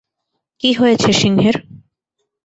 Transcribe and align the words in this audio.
কি 0.63 0.69
হয়েছে 0.73 1.09
সিংহের? 1.13 1.55